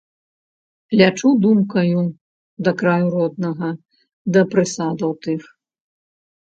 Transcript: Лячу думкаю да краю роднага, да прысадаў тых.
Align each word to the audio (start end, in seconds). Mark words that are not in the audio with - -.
Лячу 1.01 1.29
думкаю 1.43 1.99
да 2.69 2.75
краю 2.81 3.07
роднага, 3.19 3.69
да 4.35 4.41
прысадаў 4.57 5.11
тых. 5.29 5.41